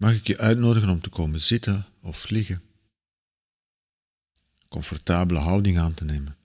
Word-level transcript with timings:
mag 0.00 0.14
ik 0.14 0.26
je 0.26 0.38
uitnodigen 0.38 0.88
om 0.88 1.00
te 1.00 1.08
komen 1.08 1.40
zitten 1.40 1.86
of 2.00 2.28
liggen. 2.28 2.62
Comfortabele 4.68 5.38
houding 5.38 5.78
aan 5.78 5.94
te 5.94 6.04
nemen. 6.04 6.36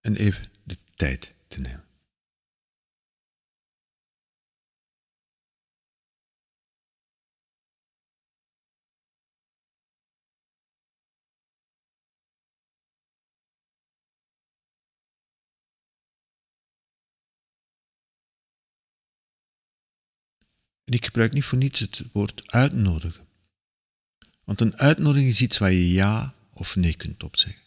En 0.00 0.16
even 0.16 0.50
de 0.62 0.78
tijd 0.94 1.34
te 1.48 1.60
nemen. 1.60 1.91
En 20.92 20.98
ik 20.98 21.04
gebruik 21.04 21.32
niet 21.32 21.44
voor 21.44 21.58
niets 21.58 21.80
het 21.80 22.02
woord 22.12 22.50
uitnodigen. 22.50 23.26
Want 24.44 24.60
een 24.60 24.76
uitnodiging 24.76 25.28
is 25.28 25.40
iets 25.40 25.58
waar 25.58 25.72
je 25.72 25.92
ja 25.92 26.34
of 26.52 26.76
nee 26.76 26.96
kunt 26.96 27.22
opzeggen. 27.22 27.62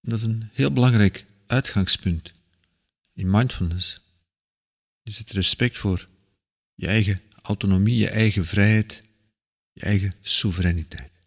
Dat 0.00 0.18
is 0.18 0.24
een 0.24 0.48
heel 0.52 0.72
belangrijk 0.72 1.26
uitgangspunt 1.46 2.32
in 3.12 3.30
mindfulness. 3.30 4.00
Is 5.02 5.18
het 5.18 5.30
respect 5.30 5.78
voor 5.78 6.08
je 6.74 6.86
eigen 6.86 7.20
autonomie, 7.42 7.96
je 7.96 8.08
eigen 8.08 8.46
vrijheid, 8.46 9.02
je 9.72 9.80
eigen 9.80 10.14
soevereiniteit. 10.20 11.17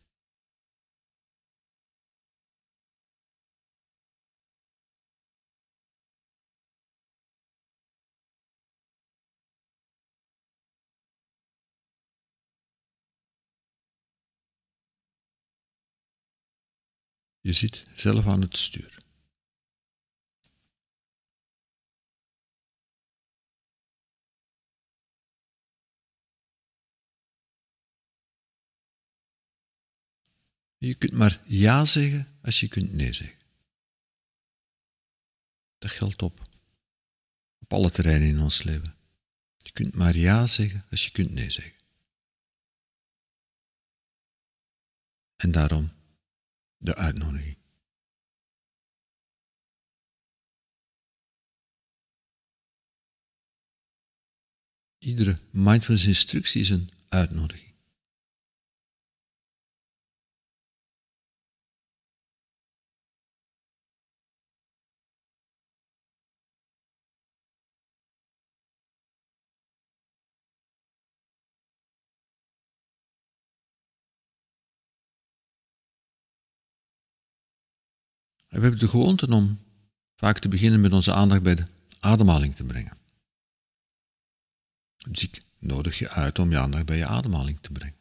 Je 17.42 17.54
zit 17.54 17.84
zelf 17.96 18.28
aan 18.28 18.42
het 18.42 18.58
stuur. 18.58 19.00
Je 30.78 30.96
kunt 30.96 31.12
maar 31.12 31.42
ja 31.46 31.86
zeggen 31.86 32.40
als 32.42 32.60
je 32.60 32.68
kunt 32.68 32.94
nee 32.94 33.14
zeggen. 33.14 33.40
Dat 35.78 35.92
geldt 35.92 36.22
op, 36.22 36.40
op 37.60 37.74
alle 37.74 37.92
terreinen 37.92 38.28
in 38.28 38.40
ons 38.40 38.64
leven. 38.64 38.96
Je 39.58 39.72
kunt 39.72 39.96
maar 39.96 40.18
ja 40.18 40.48
zeggen 40.48 40.86
als 40.90 41.06
je 41.06 41.12
kunt 41.12 41.32
nee 41.32 41.50
zeggen. 41.50 41.80
En 45.36 45.52
daarom 45.52 46.01
de 46.82 46.96
uitnodiging. 46.96 47.58
Iedere 54.98 55.40
mindfulness 55.52 56.06
instructie 56.06 56.62
is 56.62 56.70
een 56.70 56.92
uitnodiging. 57.10 57.71
We 78.52 78.62
hebben 78.62 78.80
de 78.80 78.88
gewoonte 78.88 79.28
om 79.28 79.60
vaak 80.16 80.40
te 80.40 80.48
beginnen 80.48 80.82
met 80.82 80.94
onze 80.94 81.14
aandacht 81.14 81.44
bij 81.44 81.56
de 81.56 81.66
ademhaling 82.00 82.56
te 82.56 82.64
brengen. 82.64 82.98
Dus 85.10 85.24
ik 85.24 85.42
nodig 85.60 86.00
je 86.00 86.10
uit 86.10 86.40
om 86.40 86.52
je 86.52 86.58
aandacht 86.58 86.86
bij 86.86 86.98
je 86.98 87.06
ademhaling 87.06 87.58
te 87.62 87.72
brengen. 87.72 88.01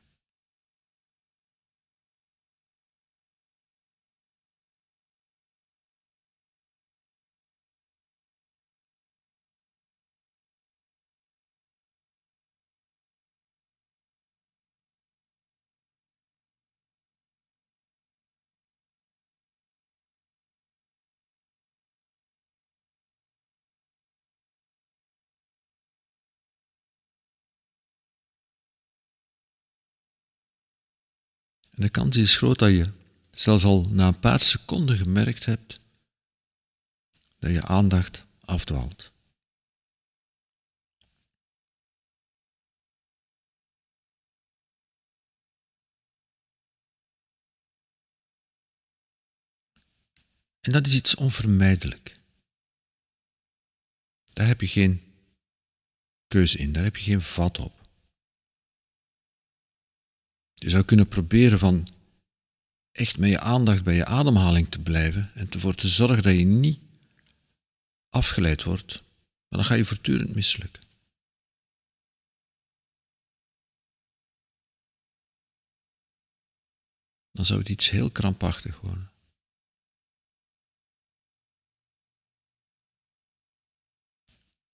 En 31.80 31.86
de 31.86 31.92
kans 31.92 32.16
is 32.16 32.36
groot 32.36 32.58
dat 32.58 32.70
je 32.70 32.92
zelfs 33.30 33.64
al 33.64 33.88
na 33.88 34.08
een 34.08 34.20
paar 34.20 34.40
seconden 34.40 34.98
gemerkt 34.98 35.44
hebt 35.44 35.80
dat 37.38 37.50
je 37.50 37.62
aandacht 37.62 38.26
afdwaalt. 38.40 39.12
En 50.60 50.72
dat 50.72 50.86
is 50.86 50.94
iets 50.94 51.14
onvermijdelijk. 51.14 52.20
Daar 54.28 54.46
heb 54.46 54.60
je 54.60 54.68
geen 54.68 55.02
keuze 56.28 56.58
in, 56.58 56.72
daar 56.72 56.84
heb 56.84 56.96
je 56.96 57.02
geen 57.02 57.22
vat 57.22 57.58
op. 57.58 57.79
Je 60.62 60.70
zou 60.70 60.84
kunnen 60.84 61.08
proberen 61.08 61.58
van 61.58 61.88
echt 62.92 63.18
met 63.18 63.30
je 63.30 63.40
aandacht 63.40 63.84
bij 63.84 63.94
je 63.94 64.04
ademhaling 64.04 64.70
te 64.70 64.82
blijven 64.82 65.30
en 65.34 65.50
ervoor 65.50 65.74
te 65.74 65.88
zorgen 65.88 66.22
dat 66.22 66.38
je 66.38 66.44
niet 66.44 66.80
afgeleid 68.08 68.62
wordt, 68.62 69.02
maar 69.48 69.58
dan 69.58 69.64
ga 69.64 69.74
je 69.74 69.84
voortdurend 69.84 70.34
mislukken. 70.34 70.82
Dan 77.32 77.44
zou 77.44 77.58
het 77.58 77.68
iets 77.68 77.90
heel 77.90 78.10
krampachtig 78.10 78.80
worden. 78.80 79.10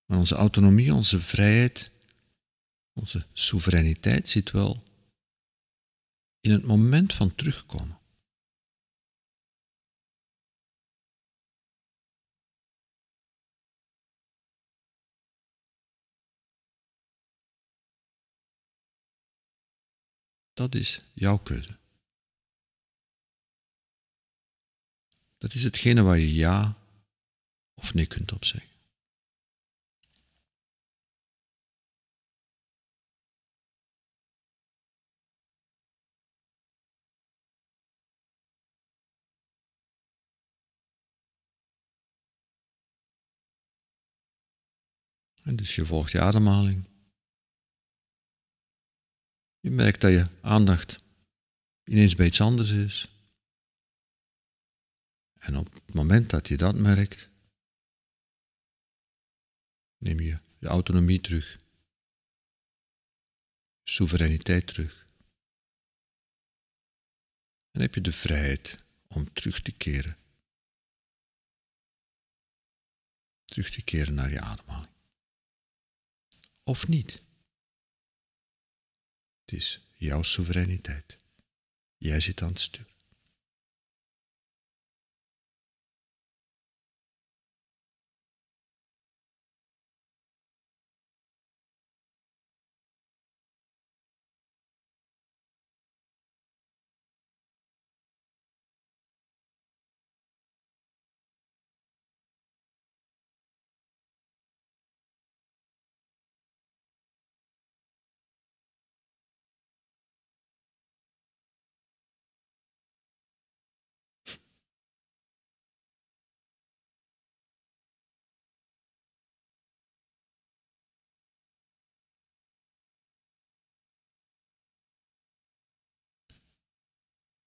Maar 0.05 0.19
onze 0.19 0.35
autonomie, 0.35 0.95
onze 0.95 1.21
vrijheid, 1.21 1.91
onze 2.93 3.27
soevereiniteit 3.33 4.29
zit 4.29 4.51
wel 4.51 4.86
in 6.47 6.53
het 6.53 6.65
moment 6.65 7.15
van 7.15 7.35
terugkomen. 7.35 7.99
Dat 20.53 20.75
is 20.75 21.01
jouw 21.15 21.39
keuze. 21.39 21.79
Dat 25.39 25.55
is 25.55 25.63
hetgene 25.63 26.03
waar 26.03 26.19
je 26.19 26.35
ja 26.35 26.77
of 27.75 27.95
nee 27.95 28.07
kunt 28.07 28.33
op 28.33 28.45
zeggen. 28.45 28.76
En 45.47 45.57
dus 45.57 45.75
je 45.75 45.87
volgt 45.87 46.13
je 46.13 46.21
ademhaling. 46.21 46.85
Je 49.61 49.71
merkt 49.71 50.01
dat 50.01 50.13
je 50.13 50.27
aandacht 50.43 51.05
ineens 51.85 52.15
bij 52.15 52.27
iets 52.27 52.41
anders 52.41 52.71
is. 52.71 53.09
En 55.39 55.57
op 55.57 55.75
het 55.75 55.95
moment 55.95 56.31
dat 56.31 56.49
je 56.49 56.57
dat 56.57 56.75
merkt, 56.75 57.29
neem 59.99 60.21
je 60.21 60.39
je 60.59 60.67
autonomie 60.67 61.21
terug, 61.21 61.59
soevereiniteit 63.85 64.67
terug, 64.67 65.07
En 67.71 67.81
heb 67.81 67.95
je 67.95 68.01
de 68.01 68.13
vrijheid 68.13 68.85
om 69.07 69.33
terug 69.33 69.61
te 69.63 69.73
keren. 69.73 70.17
Terug 73.45 73.71
te 73.71 73.83
keren 73.83 74.15
naar 74.15 74.31
je 74.31 74.41
ademhaling. 74.41 74.96
Of 76.69 76.89
niet. 76.89 77.13
Het 79.41 79.53
is 79.53 79.81
jouw 79.95 80.23
soevereiniteit. 80.23 81.19
Jij 81.97 82.21
zit 82.21 82.43
aan 82.43 82.49
het 82.49 82.61
stuur. 82.61 82.96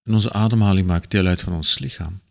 En 0.09 0.15
onze 0.15 0.31
ademhaling 0.31 0.87
maakt 0.87 1.11
deel 1.11 1.25
uit 1.25 1.41
van 1.41 1.53
ons 1.53 1.79
lichaam. 1.79 2.21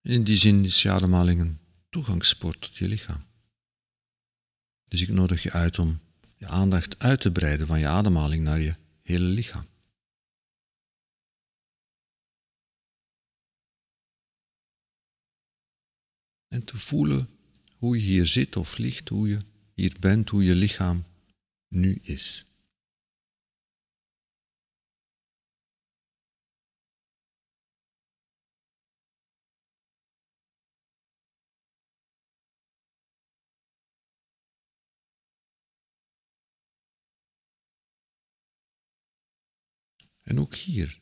In 0.00 0.24
die 0.24 0.36
zin 0.36 0.64
is 0.64 0.82
je 0.82 0.90
ademhaling 0.90 1.40
een 1.40 1.58
toegangspoort 1.88 2.60
tot 2.60 2.76
je 2.76 2.88
lichaam. 2.88 3.24
Dus 4.84 5.00
ik 5.00 5.08
nodig 5.08 5.42
je 5.42 5.52
uit 5.52 5.78
om 5.78 6.00
je 6.36 6.46
aandacht 6.46 6.98
uit 6.98 7.20
te 7.20 7.32
breiden 7.32 7.66
van 7.66 7.78
je 7.78 7.86
ademhaling 7.86 8.42
naar 8.42 8.60
je 8.60 8.74
hele 9.02 9.24
lichaam. 9.24 9.66
En 16.48 16.64
te 16.64 16.78
voelen 16.78 17.28
hoe 17.76 17.96
je 17.96 18.02
hier 18.02 18.26
zit 18.26 18.56
of 18.56 18.78
ligt, 18.78 19.08
hoe 19.08 19.28
je 19.28 19.38
hier 19.74 19.96
bent, 20.00 20.28
hoe 20.28 20.44
je 20.44 20.54
lichaam 20.54 21.04
nu 21.68 21.98
is. 22.02 22.47
En 40.28 40.40
ook 40.40 40.54
hier 40.54 40.98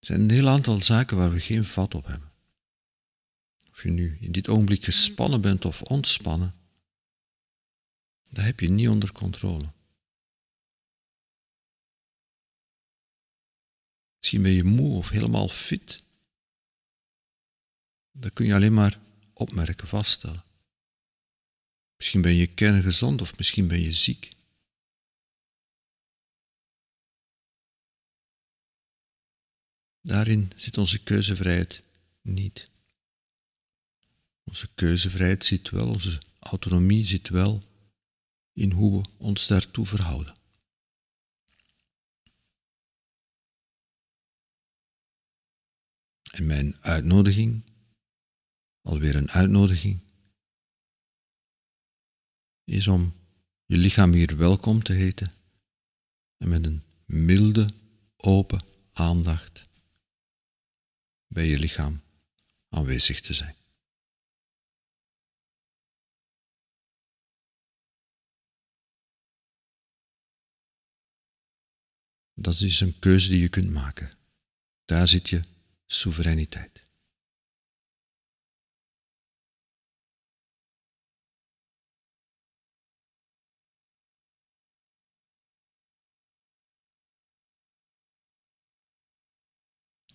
zijn 0.00 0.20
een 0.20 0.30
heel 0.30 0.48
aantal 0.48 0.80
zaken 0.80 1.16
waar 1.16 1.32
we 1.32 1.40
geen 1.40 1.64
vat 1.64 1.94
op 1.94 2.06
hebben. 2.06 2.32
Of 3.70 3.82
je 3.82 3.90
nu 3.90 4.18
in 4.20 4.32
dit 4.32 4.48
ogenblik 4.48 4.84
gespannen 4.84 5.40
bent 5.40 5.64
of 5.64 5.82
ontspannen, 5.82 6.54
dat 8.28 8.44
heb 8.44 8.60
je 8.60 8.68
niet 8.68 8.88
onder 8.88 9.12
controle. 9.12 9.72
Misschien 14.18 14.42
ben 14.42 14.52
je 14.52 14.64
moe 14.64 14.96
of 14.96 15.08
helemaal 15.08 15.48
fit. 15.48 16.02
Dat 18.12 18.32
kun 18.32 18.46
je 18.46 18.54
alleen 18.54 18.74
maar 18.74 19.00
opmerken, 19.32 19.88
vaststellen. 19.88 20.44
Misschien 21.96 22.22
ben 22.22 22.34
je 22.34 22.46
kerngezond 22.46 23.20
of 23.20 23.36
misschien 23.36 23.68
ben 23.68 23.80
je 23.80 23.92
ziek. 23.92 24.33
Daarin 30.04 30.52
zit 30.56 30.78
onze 30.78 31.02
keuzevrijheid 31.02 31.82
niet. 32.22 32.70
Onze 34.42 34.68
keuzevrijheid 34.74 35.44
zit 35.44 35.70
wel, 35.70 35.88
onze 35.88 36.22
autonomie 36.38 37.04
zit 37.04 37.28
wel 37.28 37.62
in 38.52 38.72
hoe 38.72 39.02
we 39.02 39.08
ons 39.18 39.46
daartoe 39.46 39.86
verhouden. 39.86 40.34
En 46.22 46.46
mijn 46.46 46.76
uitnodiging, 46.80 47.62
alweer 48.80 49.16
een 49.16 49.30
uitnodiging, 49.30 50.00
is 52.64 52.88
om 52.88 53.14
je 53.66 53.76
lichaam 53.76 54.12
hier 54.12 54.36
welkom 54.36 54.82
te 54.82 54.92
heten 54.92 55.32
en 56.36 56.48
met 56.48 56.64
een 56.64 56.82
milde, 57.04 57.68
open 58.16 58.64
aandacht 58.92 59.72
bij 61.26 61.46
je 61.46 61.58
lichaam 61.58 62.02
aanwezig 62.68 63.20
te 63.20 63.34
zijn. 63.34 63.56
Dat 72.34 72.60
is 72.60 72.80
een 72.80 72.98
keuze 72.98 73.28
die 73.28 73.40
je 73.40 73.48
kunt 73.48 73.70
maken. 73.70 74.10
Daar 74.84 75.08
zit 75.08 75.28
je 75.28 75.40
soevereiniteit. 75.86 76.83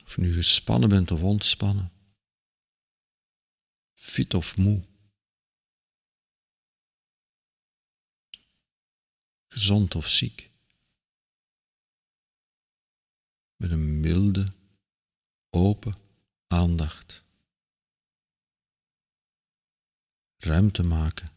Of 0.10 0.18
nu 0.18 0.34
gespannen 0.34 0.90
bent 0.90 1.12
of 1.12 1.22
ontspannen. 1.22 1.92
Fit 3.94 4.34
of 4.34 4.58
moe. 4.58 4.88
Gezond 9.48 9.96
of 9.96 10.08
ziek. 10.08 10.52
Met 13.56 13.72
een 13.72 14.00
milde, 14.00 14.54
open 15.50 15.98
aandacht. 16.48 17.24
Ruimte 20.38 20.84
maken 20.84 21.32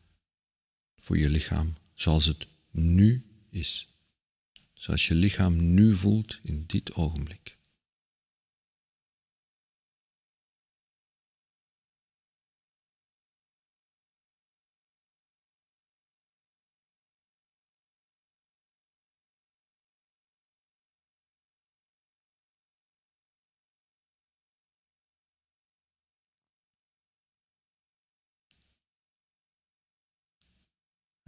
voor 0.96 1.18
je 1.18 1.28
lichaam 1.28 1.74
zoals 1.94 2.24
het 2.24 2.46
nu 2.70 3.24
is. 3.50 3.88
Zoals 4.72 5.08
je 5.08 5.14
lichaam 5.14 5.74
nu 5.74 5.96
voelt 5.96 6.38
in 6.42 6.66
dit 6.66 6.94
ogenblik. 6.94 7.60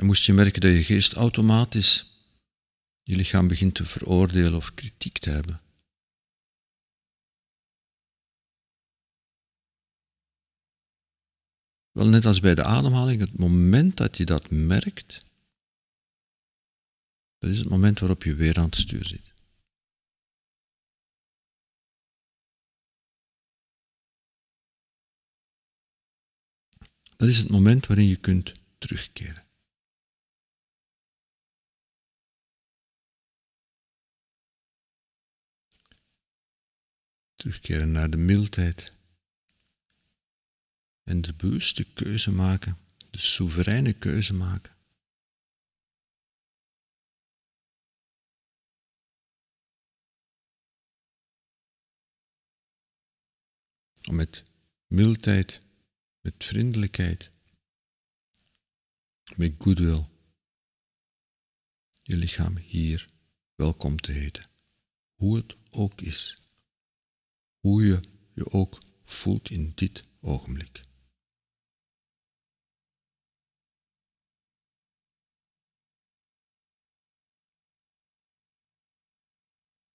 Moest 0.05 0.25
je 0.25 0.33
merken 0.33 0.61
dat 0.61 0.71
je 0.71 0.85
geest 0.85 1.13
automatisch 1.13 2.07
je 3.03 3.17
lichaam 3.17 3.49
begint 3.49 3.75
te 3.75 3.85
veroordelen 3.85 4.55
of 4.55 4.75
kritiek 4.75 5.19
te 5.19 5.31
hebben. 5.31 5.61
Wel 11.91 12.09
net 12.09 12.25
als 12.25 12.41
bij 12.41 12.55
de 12.55 12.65
ademhaling, 12.65 13.21
het 13.21 13.39
moment 13.39 13.97
dat 13.97 14.17
je 14.17 14.25
dat 14.25 14.51
merkt, 14.51 15.25
dat 17.39 17.51
is 17.51 17.59
het 17.59 17.69
moment 17.69 17.99
waarop 17.99 18.23
je 18.23 18.35
weer 18.35 18.59
aan 18.59 18.65
het 18.65 18.77
stuur 18.77 19.05
zit. 19.05 19.33
Dat 27.17 27.29
is 27.29 27.39
het 27.39 27.49
moment 27.49 27.87
waarin 27.87 28.09
je 28.09 28.17
kunt 28.17 28.53
terugkeren. 28.79 29.44
terugkeren 37.45 37.93
naar 37.93 38.11
de 38.11 38.17
mildheid 38.17 38.93
en 41.03 41.21
de 41.21 41.35
bewuste 41.35 41.85
keuze 41.85 42.31
maken, 42.31 42.79
de 43.11 43.19
soevereine 43.19 43.93
keuze 43.93 44.35
maken. 44.35 44.77
Om 54.03 54.15
met 54.15 54.45
mildheid, 54.87 55.63
met 56.21 56.35
vriendelijkheid, 56.45 57.31
met 59.37 59.55
goodwill 59.59 60.07
je 62.03 62.17
lichaam 62.17 62.57
hier 62.57 63.09
welkom 63.55 64.01
te 64.01 64.13
heten, 64.13 64.51
hoe 65.15 65.37
het 65.37 65.57
ook 65.71 66.01
is 66.01 66.43
hoe 67.65 67.85
je 67.85 68.01
je 68.35 68.51
ook 68.51 68.79
voelt 69.05 69.51
in 69.51 69.73
dit 69.75 70.05
ogenblik. 70.21 70.81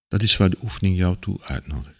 Dat 0.08 0.22
is 0.22 0.38
waar 0.38 0.50
de 0.50 0.58
oefening 0.64 0.98
jou 0.98 1.20
toe 1.20 1.42
uitnodigt. 1.42 1.99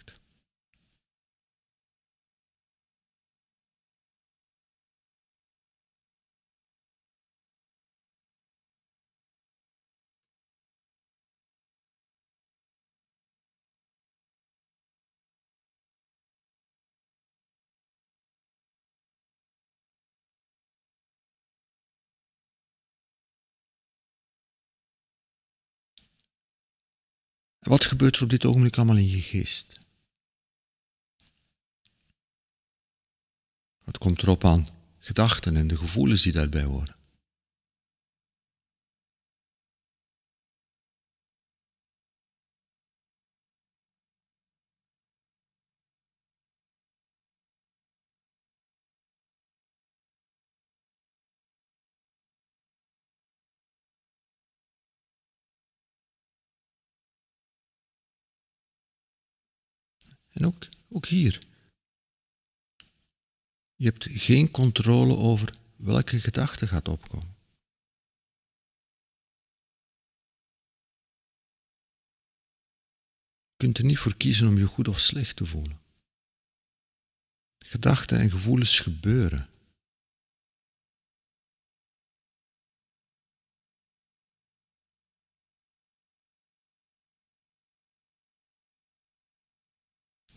Wat 27.60 27.84
gebeurt 27.84 28.16
er 28.16 28.22
op 28.22 28.30
dit 28.30 28.44
ogenblik 28.44 28.76
allemaal 28.76 28.96
in 28.96 29.08
je 29.10 29.22
geest? 29.22 29.80
Wat 33.84 33.98
komt 33.98 34.22
erop 34.22 34.44
aan 34.44 34.68
gedachten 34.98 35.56
en 35.56 35.66
de 35.66 35.76
gevoelens 35.76 36.22
die 36.22 36.32
daarbij 36.32 36.62
horen? 36.62 36.99
En 60.40 60.46
ook, 60.46 60.68
ook 60.88 61.06
hier. 61.06 61.38
Je 63.74 63.84
hebt 63.84 64.06
geen 64.10 64.50
controle 64.50 65.16
over 65.16 65.54
welke 65.76 66.20
gedachte 66.20 66.66
gaat 66.66 66.88
opkomen. 66.88 67.36
Je 73.48 73.66
kunt 73.66 73.78
er 73.78 73.84
niet 73.84 73.98
voor 73.98 74.16
kiezen 74.16 74.48
om 74.48 74.58
je 74.58 74.66
goed 74.66 74.88
of 74.88 75.00
slecht 75.00 75.36
te 75.36 75.46
voelen. 75.46 75.80
Gedachten 77.58 78.18
en 78.18 78.30
gevoelens 78.30 78.80
gebeuren. 78.80 79.49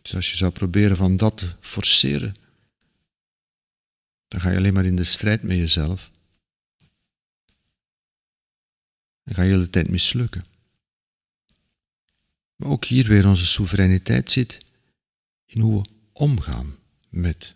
Dus 0.03 0.15
als 0.15 0.31
je 0.31 0.37
zou 0.37 0.51
proberen 0.51 0.97
van 0.97 1.17
dat 1.17 1.37
te 1.37 1.55
forceren, 1.59 2.33
dan 4.27 4.41
ga 4.41 4.49
je 4.49 4.57
alleen 4.57 4.73
maar 4.73 4.85
in 4.85 4.95
de 4.95 5.03
strijd 5.03 5.43
met 5.43 5.57
jezelf. 5.57 6.11
Dan 9.23 9.35
ga 9.35 9.41
je 9.41 9.49
de 9.49 9.55
hele 9.55 9.69
tijd 9.69 9.89
mislukken. 9.89 10.45
Maar 12.55 12.69
ook 12.69 12.85
hier 12.85 13.07
weer 13.07 13.27
onze 13.27 13.45
soevereiniteit 13.45 14.31
zit 14.31 14.65
in 15.45 15.61
hoe 15.61 15.81
we 15.81 15.89
omgaan 16.11 16.75
met. 17.09 17.55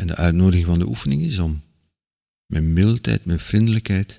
En 0.00 0.06
de 0.06 0.16
uitnodiging 0.16 0.66
van 0.66 0.78
de 0.78 0.86
oefening 0.86 1.22
is 1.22 1.38
om 1.38 1.62
met 2.46 2.62
mildheid, 2.62 3.24
met 3.24 3.42
vriendelijkheid, 3.42 4.18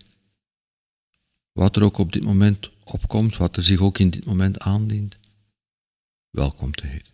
wat 1.52 1.76
er 1.76 1.84
ook 1.84 1.98
op 1.98 2.12
dit 2.12 2.24
moment 2.24 2.70
opkomt, 2.84 3.38
wat 3.38 3.58
er 3.58 3.64
zich 3.64 3.80
ook 3.80 4.00
in 4.00 4.10
dit 4.10 4.26
moment 4.26 4.60
aandient, 4.60 5.18
welkom 6.30 6.72
te 6.72 6.88
heten. 6.88 7.14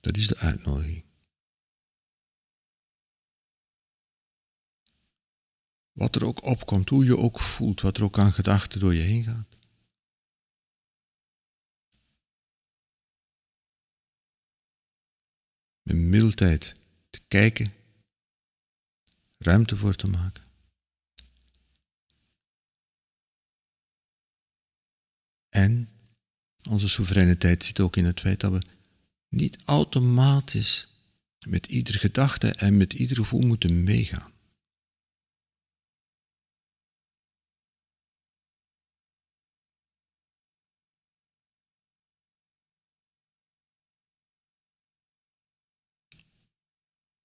Dat 0.00 0.16
is 0.16 0.26
de 0.26 0.36
uitnodiging. 0.36 1.04
Wat 5.92 6.14
er 6.14 6.24
ook 6.24 6.42
opkomt, 6.42 6.88
hoe 6.88 7.04
je 7.04 7.16
ook 7.16 7.40
voelt, 7.40 7.80
wat 7.80 7.96
er 7.96 8.04
ook 8.04 8.18
aan 8.18 8.32
gedachten 8.32 8.80
door 8.80 8.94
je 8.94 9.02
heen 9.02 9.24
gaat. 9.24 9.56
Met 15.82 15.96
mildheid 15.96 16.76
te 17.10 17.20
kijken, 17.28 17.72
ruimte 19.38 19.76
voor 19.76 19.94
te 19.94 20.06
maken. 20.06 20.44
En 25.48 25.88
onze 26.68 26.88
soevereiniteit 26.88 27.64
zit 27.64 27.80
ook 27.80 27.96
in 27.96 28.04
het 28.04 28.20
feit 28.20 28.40
dat 28.40 28.52
we 28.52 28.79
niet 29.30 29.58
automatisch 29.64 30.88
met 31.46 31.66
iedere 31.66 31.98
gedachte 31.98 32.52
en 32.52 32.76
met 32.76 32.92
ieder 32.92 33.16
gevoel 33.16 33.40
moeten 33.40 33.82
meegaan. 33.82 34.32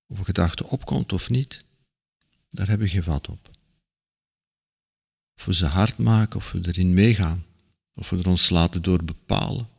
Of 0.07 0.17
een 0.19 0.25
gedachte 0.25 0.65
opkomt 0.65 1.13
of 1.13 1.29
niet, 1.29 1.65
daar 2.49 2.67
hebben 2.67 2.87
we 2.87 2.93
geen 2.93 3.03
vat 3.03 3.27
op. 3.27 3.49
Of 5.35 5.45
we 5.45 5.53
ze 5.53 5.65
hard 5.65 5.97
maken, 5.97 6.39
of 6.39 6.51
we 6.51 6.67
erin 6.67 6.93
meegaan, 6.93 7.45
of 7.93 8.09
we 8.09 8.17
er 8.17 8.27
ons 8.27 8.49
laten 8.49 8.81
door 8.81 9.03
bepalen. 9.03 9.74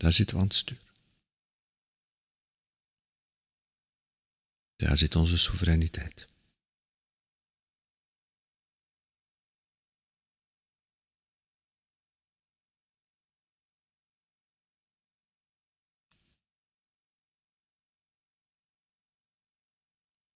Daar 0.00 0.12
zitten 0.12 0.36
we 0.36 0.42
aan 0.42 0.50
stuur. 0.50 0.82
Daar 4.76 4.98
zit 4.98 5.16
onze 5.16 5.38
soevereiniteit. 5.38 6.28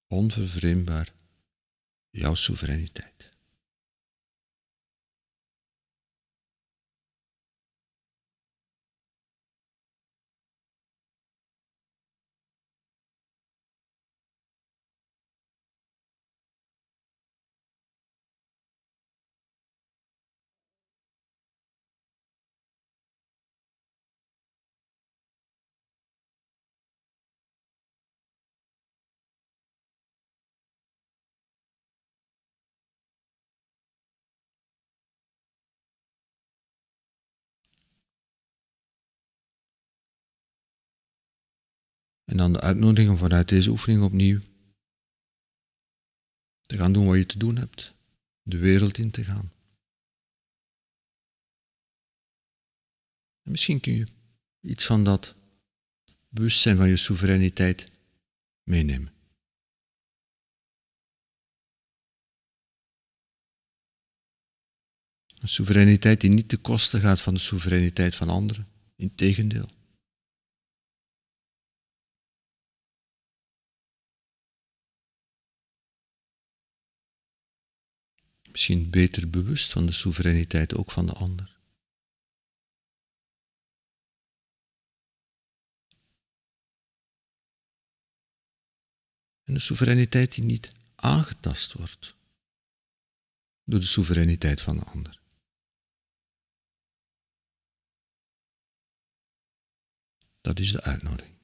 Onvervreemdbaar 0.07 1.15
jouw 2.11 2.35
soevereiniteit. 2.35 3.34
En 42.35 42.41
dan 42.41 42.53
de 42.53 42.61
uitnodiging 42.61 43.11
om 43.11 43.17
vanuit 43.17 43.49
deze 43.49 43.71
oefening 43.71 44.03
opnieuw 44.03 44.41
te 46.67 46.77
gaan 46.77 46.93
doen 46.93 47.07
wat 47.07 47.17
je 47.17 47.27
te 47.27 47.39
doen 47.39 47.57
hebt, 47.57 47.95
de 48.43 48.59
wereld 48.59 48.99
in 48.99 49.11
te 49.11 49.25
gaan. 49.25 49.53
En 53.43 53.51
misschien 53.51 53.81
kun 53.81 53.93
je 53.93 54.07
iets 54.61 54.87
van 54.87 55.05
dat 55.05 55.35
bewustzijn 56.29 56.77
van 56.77 56.89
je 56.89 56.97
soevereiniteit 56.97 57.93
meenemen. 58.63 59.13
Een 65.27 65.49
soevereiniteit 65.49 66.21
die 66.21 66.31
niet 66.31 66.49
te 66.49 66.57
kosten 66.57 67.01
gaat 67.01 67.21
van 67.21 67.35
de 67.35 67.41
soevereiniteit 67.41 68.15
van 68.15 68.29
anderen, 68.29 68.69
integendeel. 68.97 69.84
Misschien 78.55 78.91
beter 78.91 79.31
bewust 79.31 79.73
van 79.73 79.87
de 79.87 79.93
soevereiniteit 79.93 80.75
ook 80.75 80.91
van 80.91 81.07
de 81.07 81.13
ander. 81.13 81.57
En 89.43 89.55
de 89.55 89.61
soevereiniteit 89.61 90.35
die 90.35 90.45
niet 90.45 90.73
aangetast 90.95 91.73
wordt 91.73 92.15
door 93.65 93.81
de 93.81 93.87
soevereiniteit 93.87 94.61
van 94.61 94.77
de 94.79 94.85
ander. 94.85 95.21
Dat 100.41 100.59
is 100.59 100.73
de 100.73 100.83
uitnodiging. 100.83 101.44